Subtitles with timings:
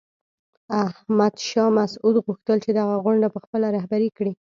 [0.87, 4.33] احمد شاه مسعود غوښتل چې دغه غونډه په خپله رهبري کړي.